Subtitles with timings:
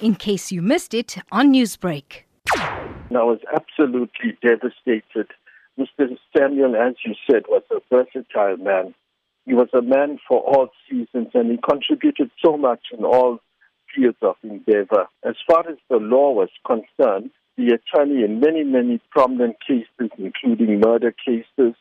[0.00, 2.24] in case you missed it on Newsbreak.
[2.54, 5.28] I was absolutely devastated.
[5.78, 6.16] Mr.
[6.36, 8.94] Samuel, as you said, was a versatile man.
[9.46, 13.40] He was a man for all seasons and he contributed so much in all
[13.94, 15.06] fields of endeavor.
[15.24, 20.80] As far as the law was concerned, the attorney in many, many prominent cases, including
[20.80, 21.74] murder cases,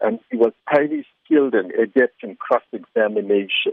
[0.00, 3.72] and he was highly skilled and adept in cross examination.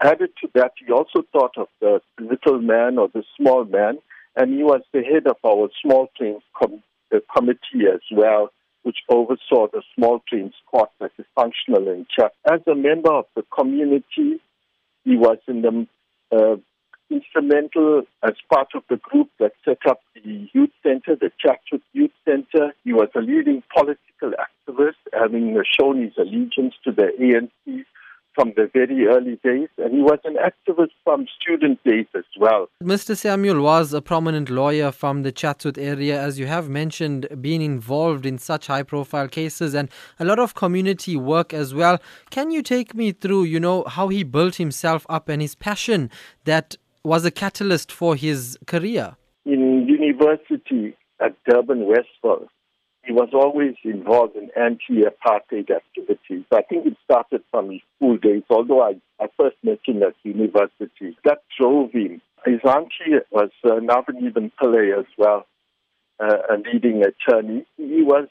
[0.00, 3.98] Added to that, he also thought of the little man or the small man,
[4.36, 6.82] and he was the head of our small claims com-
[7.34, 8.50] committee as well,
[8.82, 12.30] which oversaw the small claims court that is functional in Chad.
[12.50, 14.40] As a member of the community,
[15.04, 15.86] he was in the
[16.32, 16.56] uh,
[17.10, 22.12] instrumental as part of the group that set up the youth center, the Chatsworth Youth
[22.24, 22.72] Center.
[22.84, 27.84] He was a leading political activist, having shown his allegiance to the ANC
[28.34, 32.68] from the very early days, and he was an activist from student days as well.
[32.82, 33.16] Mr.
[33.16, 38.24] Samuel was a prominent lawyer from the Chatsworth area, as you have mentioned, being involved
[38.24, 41.98] in such high profile cases and a lot of community work as well.
[42.30, 46.10] Can you take me through, you know, how he built himself up and his passion
[46.44, 49.16] that was a catalyst for his career?
[49.44, 52.48] In university at Durban Westville,
[53.04, 56.44] he was always involved in anti-apartheid activities.
[56.52, 61.16] I think started from his school days, although I, I first met him at university.
[61.24, 62.22] That drove him.
[62.44, 65.46] His auntie was uh, Navanethem Pillay as well,
[66.20, 67.66] uh, a leading attorney.
[67.76, 68.28] He was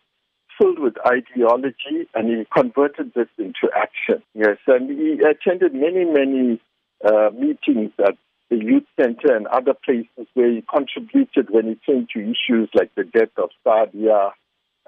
[0.57, 4.23] filled with ideology and he converted this into action.
[4.33, 6.61] Yes, and he attended many, many
[7.05, 8.15] uh, meetings at
[8.49, 12.93] the youth center and other places where he contributed when it came to issues like
[12.95, 14.31] the death of Sadia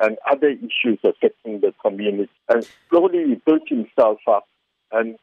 [0.02, 2.32] and other issues affecting the community.
[2.50, 4.48] And slowly he built himself up.
[4.92, 5.18] And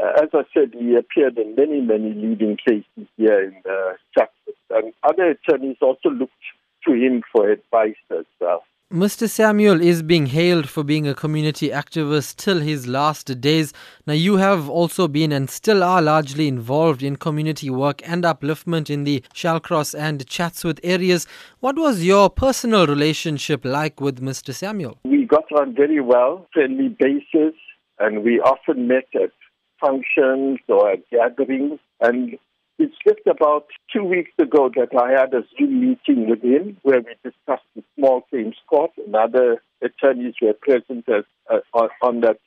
[0.00, 4.56] uh, as I said, he appeared in many, many leading cases here in uh, Chatsworth.
[4.70, 6.32] And other attorneys also looked
[6.86, 8.62] to him for advice as well.
[8.92, 9.28] Mr.
[9.28, 13.74] Samuel is being hailed for being a community activist till his last days.
[14.06, 18.88] Now, you have also been and still are largely involved in community work and upliftment
[18.88, 21.26] in the Shallcross and Chatsworth areas.
[21.60, 24.54] What was your personal relationship like with Mr.
[24.54, 24.98] Samuel?
[25.04, 27.54] We got on very well, friendly basis,
[27.98, 29.32] and we often met at
[29.78, 31.78] functions or at gatherings.
[32.00, 32.38] And
[32.78, 37.00] it's just about two weeks ago that I had a Zoom meeting with him where
[37.00, 42.38] we discussed the small claims court and other attorneys were present as, uh, on, that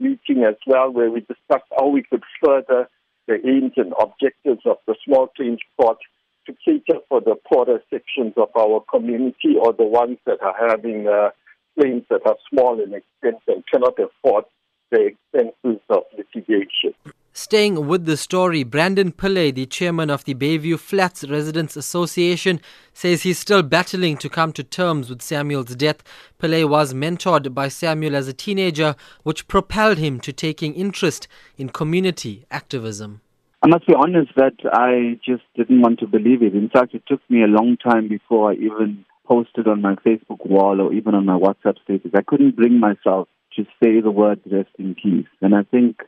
[0.00, 2.88] meeting as well, where we discussed how we could further
[3.28, 5.98] the aims and objectives of the small claims court
[6.46, 11.06] to cater for the poorer sections of our community or the ones that are having
[11.06, 11.30] uh,
[11.78, 14.44] claims that are small in extent and cannot afford
[14.90, 16.94] the expenses of litigation.
[17.38, 22.62] Staying with the story, Brandon Pillay, the chairman of the Bayview Flats Residents Association,
[22.94, 26.02] says he's still battling to come to terms with Samuel's death.
[26.40, 31.68] Pillay was mentored by Samuel as a teenager, which propelled him to taking interest in
[31.68, 33.20] community activism.
[33.62, 36.54] I must be honest that I just didn't want to believe it.
[36.54, 40.46] In fact, it took me a long time before I even posted on my Facebook
[40.46, 42.12] wall or even on my WhatsApp status.
[42.16, 45.26] I couldn't bring myself to say the word rest in peace.
[45.42, 46.00] And I think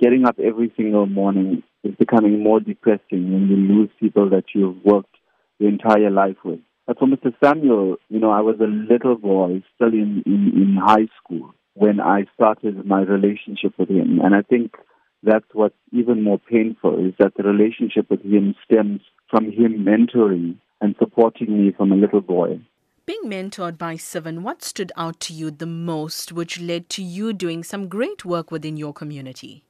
[0.00, 4.82] getting up every single morning is becoming more depressing when you lose people that you've
[4.84, 5.14] worked
[5.58, 6.60] your entire life with.
[6.86, 7.32] But for Mr.
[7.42, 12.00] Samuel, you know, I was a little boy still in, in, in high school when
[12.00, 14.20] I started my relationship with him.
[14.22, 14.74] And I think
[15.22, 19.00] that's what's even more painful is that the relationship with him stems
[19.30, 22.60] from him mentoring and supporting me from a little boy.
[23.06, 27.32] Being mentored by Siven, what stood out to you the most, which led to you
[27.32, 29.62] doing some great work within your community?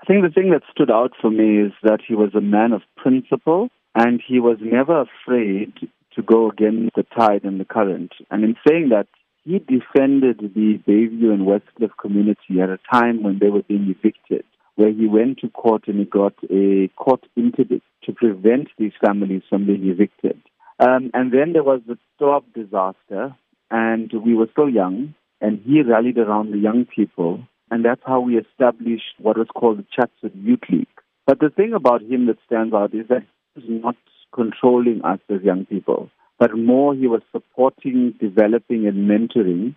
[0.00, 2.72] I think the thing that stood out for me is that he was a man
[2.72, 5.72] of principle and he was never afraid
[6.14, 8.12] to go against the tide and the current.
[8.30, 9.06] And in saying that,
[9.44, 14.44] he defended the Bayview and Westcliff community at a time when they were being evicted,
[14.74, 19.42] where he went to court and he got a court interdict to prevent these families
[19.48, 20.40] from being evicted.
[20.80, 23.36] Um, and then there was the Toab disaster,
[23.70, 28.20] and we were still young, and he rallied around the young people and that's how
[28.20, 30.86] we established what was called the Chatsworth Youth League.
[31.26, 33.24] But the thing about him that stands out is that
[33.54, 33.96] he's not
[34.32, 39.74] controlling us as young people, but more he was supporting, developing, and mentoring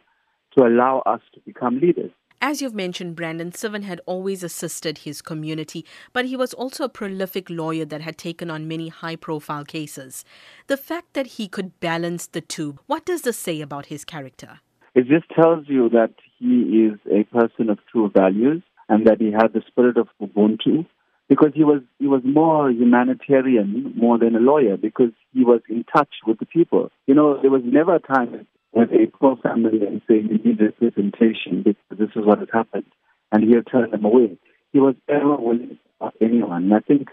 [0.57, 2.11] to allow us to become leaders.
[2.41, 6.89] As you've mentioned, Brandon Siven had always assisted his community, but he was also a
[6.89, 10.23] prolific lawyer that had taken on many high profile cases.
[10.67, 14.61] The fact that he could balance the two, what does this say about his character?
[14.95, 19.31] It just tells you that he is a person of true values and that he
[19.31, 20.85] had the spirit of Ubuntu,
[21.27, 25.83] because he was he was more humanitarian more than a lawyer because he was in
[25.83, 26.89] touch with the people.
[27.05, 30.59] You know, there was never a time when a poor family and say you need
[30.59, 32.85] representation because this is what has happened,
[33.31, 34.37] and he'll turn them away.
[34.73, 36.63] He was ever willing to anyone.
[36.63, 37.09] And I think,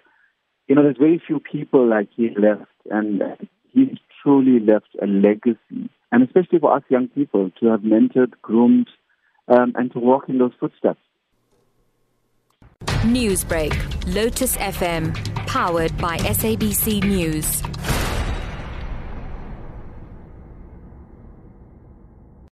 [0.66, 3.22] you know, there's very few people like he left, and
[3.72, 8.88] he's truly left a legacy, and especially for us young people to have mentored, groomed,
[9.48, 11.00] um, and to walk in those footsteps.
[13.06, 13.72] Newsbreak,
[14.14, 15.14] Lotus FM,
[15.46, 17.62] powered by SABC News.